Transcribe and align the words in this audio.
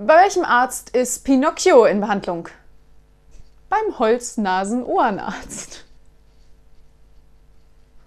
Bei 0.00 0.22
welchem 0.22 0.44
Arzt 0.44 0.90
ist 0.90 1.24
Pinocchio 1.24 1.84
in 1.84 2.00
Behandlung? 2.00 2.48
Beim 3.68 3.98
Holz-Nasen-Ohrenarzt. 3.98 5.67